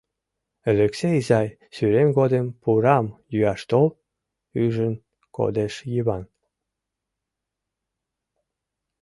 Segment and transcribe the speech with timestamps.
[0.71, 3.87] —Элексей изай, сӱрем годым пурам йӱаш тол,—
[4.63, 4.93] ӱжын
[5.35, 6.23] кодеш Йыван.